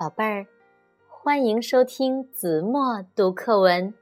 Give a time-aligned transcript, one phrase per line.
[0.00, 0.46] 宝贝儿，
[1.10, 3.92] 欢迎收听子墨读课文。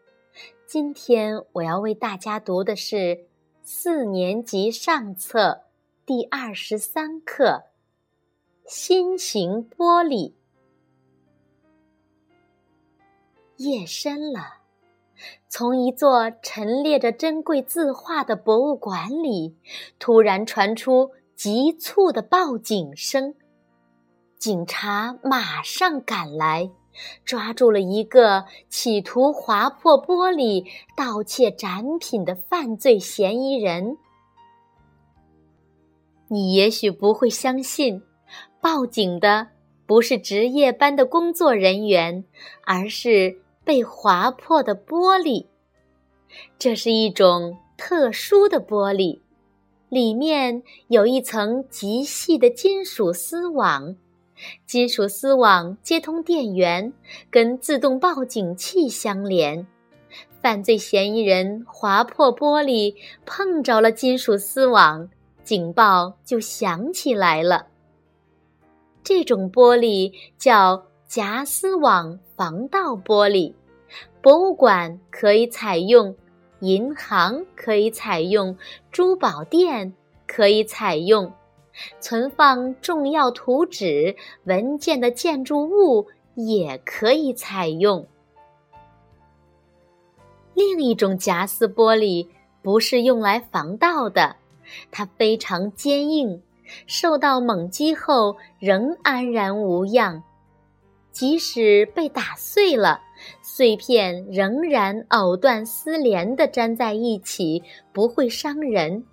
[0.64, 3.26] 今天我要为大家读的是
[3.64, 5.62] 四年级上册
[6.06, 7.64] 第二十三课
[8.72, 10.30] 《心形玻璃》。
[13.56, 14.58] 夜深了，
[15.48, 19.56] 从一座陈列着珍贵字画的博物馆里，
[19.98, 23.34] 突然传出急促的报警声。
[24.38, 26.70] 警察马上赶来，
[27.24, 30.64] 抓住了一个企图划破玻璃
[30.96, 33.98] 盗窃展品的犯罪嫌疑人。
[36.28, 38.00] 你也许不会相信，
[38.60, 39.48] 报警的
[39.86, 42.24] 不是值夜班的工作人员，
[42.64, 45.46] 而是被划破的玻璃。
[46.58, 49.20] 这是一种特殊的玻璃，
[49.88, 53.96] 里面有一层极细的金属丝网。
[54.66, 56.92] 金属丝网接通电源，
[57.30, 59.66] 跟自动报警器相连。
[60.40, 62.94] 犯罪嫌疑人划破玻璃，
[63.26, 65.08] 碰着了金属丝网，
[65.42, 67.66] 警报就响起来了。
[69.02, 73.52] 这种玻璃叫夹丝网防盗玻璃，
[74.22, 76.14] 博物馆可以采用，
[76.60, 78.56] 银行可以采用，
[78.92, 79.92] 珠宝店
[80.26, 81.32] 可以采用。
[82.00, 88.06] 存放重要图纸文件的建筑物也可以采用。
[90.54, 92.26] 另一种夹丝玻璃
[92.62, 94.36] 不是用来防盗的，
[94.90, 96.42] 它非常坚硬，
[96.86, 100.22] 受到猛击后仍安然无恙。
[101.12, 103.00] 即使被打碎了，
[103.42, 109.04] 碎片仍然藕断丝连地粘在一起，不会伤人。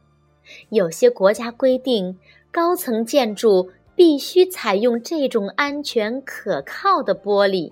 [0.70, 2.18] 有些国家规定。
[2.56, 7.70] 高层建筑必须采用这种安全可靠的玻璃。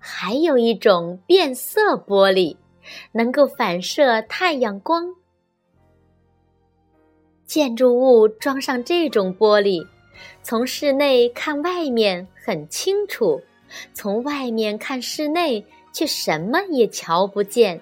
[0.00, 2.56] 还有一种变色玻璃，
[3.12, 5.14] 能够反射太阳光。
[7.44, 9.86] 建筑物装上这种玻璃，
[10.42, 13.40] 从室内看外面很清楚，
[13.94, 17.80] 从外面看室内却什么也瞧不见。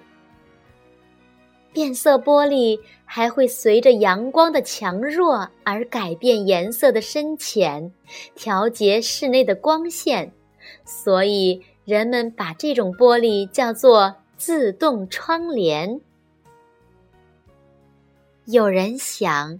[1.71, 7.91] 变色玻璃还会随着阳光的强弱而改变颜色的深浅，
[8.35, 10.31] 调节室内的光线，
[10.85, 16.01] 所以人们把这种玻璃叫做自动窗帘。
[18.45, 19.59] 有人想，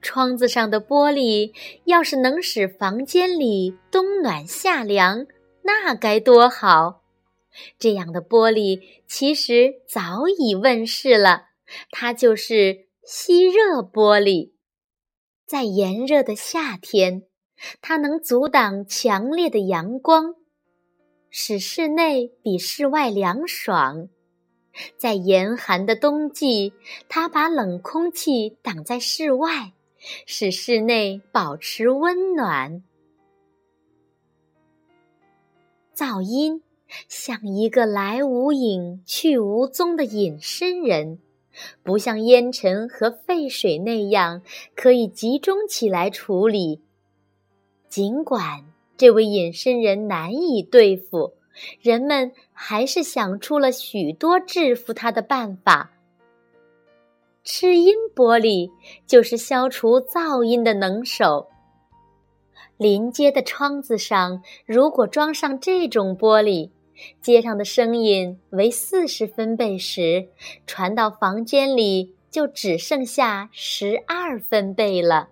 [0.00, 1.52] 窗子上的玻璃
[1.84, 5.26] 要是能使房间里冬暖夏凉，
[5.62, 7.01] 那该多好！
[7.78, 11.48] 这样的玻璃其实早已问世了，
[11.90, 14.52] 它就是吸热玻璃。
[15.46, 17.24] 在炎热的夏天，
[17.80, 20.34] 它能阻挡强烈的阳光，
[21.28, 24.08] 使室内比室外凉爽；
[24.96, 26.72] 在严寒的冬季，
[27.08, 29.72] 它把冷空气挡在室外，
[30.26, 32.82] 使室内保持温暖。
[35.94, 36.62] 噪音。
[37.08, 41.18] 像一个来无影去无踪的隐身人，
[41.82, 44.42] 不像烟尘和废水那样
[44.74, 46.80] 可以集中起来处理。
[47.88, 48.64] 尽管
[48.96, 51.34] 这位隐身人难以对付，
[51.80, 55.90] 人们还是想出了许多制服他的办法。
[57.44, 58.70] 吃音玻璃
[59.06, 61.48] 就是消除噪音的能手。
[62.76, 66.70] 临街的窗子上，如果装上这种玻璃。
[67.20, 70.28] 街上的声音为四十分贝时，
[70.66, 75.28] 传到房间里就只剩下十二分贝了。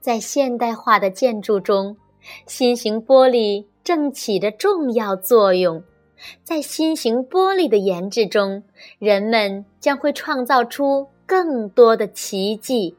[0.00, 1.96] 在现代化的建筑中，
[2.46, 5.82] 新型玻璃正起着重要作用。
[6.44, 8.62] 在新型玻璃的研制中，
[8.98, 12.94] 人们将会创造出更多的奇迹。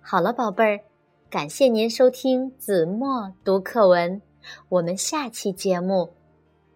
[0.00, 0.80] 好了，宝贝儿，
[1.28, 4.22] 感谢您收听子墨读课文。
[4.68, 6.12] 我们下期节目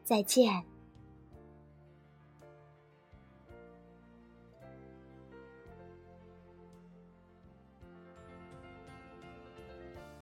[0.05, 0.70] 再见。